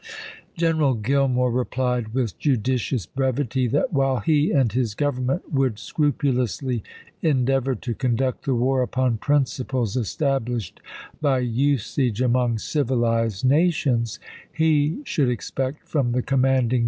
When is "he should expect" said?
14.51-15.87